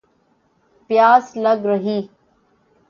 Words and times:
پیاس 0.89 1.25
لَگ 1.43 1.59
رہی 1.69 1.99